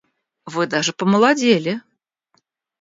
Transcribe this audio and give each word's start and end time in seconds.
Вы 0.53 0.65
даже 0.65 0.93
помолодели. 0.93 1.79